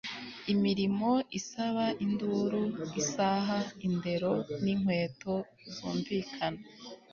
[0.53, 3.57] imirimo isaba induru-isaha
[3.87, 5.33] indero n'inkweto
[5.73, 6.61] zumvikana